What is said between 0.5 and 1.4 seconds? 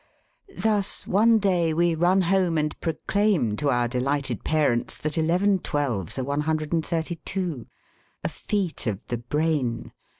Thus one